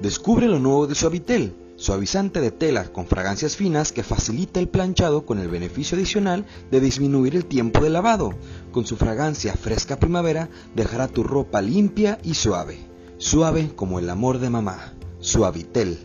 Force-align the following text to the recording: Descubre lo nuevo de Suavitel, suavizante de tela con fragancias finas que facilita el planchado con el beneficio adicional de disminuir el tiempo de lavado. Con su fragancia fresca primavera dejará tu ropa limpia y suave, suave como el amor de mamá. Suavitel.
Descubre 0.00 0.46
lo 0.46 0.58
nuevo 0.58 0.86
de 0.86 0.94
Suavitel, 0.94 1.54
suavizante 1.76 2.42
de 2.42 2.50
tela 2.50 2.92
con 2.92 3.06
fragancias 3.06 3.56
finas 3.56 3.92
que 3.92 4.02
facilita 4.02 4.60
el 4.60 4.68
planchado 4.68 5.24
con 5.24 5.38
el 5.38 5.48
beneficio 5.48 5.96
adicional 5.96 6.44
de 6.70 6.80
disminuir 6.80 7.34
el 7.34 7.46
tiempo 7.46 7.80
de 7.82 7.88
lavado. 7.88 8.34
Con 8.72 8.84
su 8.84 8.96
fragancia 8.96 9.54
fresca 9.54 9.98
primavera 9.98 10.50
dejará 10.74 11.08
tu 11.08 11.22
ropa 11.22 11.62
limpia 11.62 12.18
y 12.22 12.34
suave, 12.34 12.78
suave 13.16 13.70
como 13.74 13.98
el 13.98 14.10
amor 14.10 14.38
de 14.38 14.50
mamá. 14.50 14.92
Suavitel. 15.20 15.98